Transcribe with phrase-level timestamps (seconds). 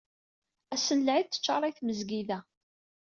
[0.73, 2.39] Ass n Lɛid teččaray tmezgida.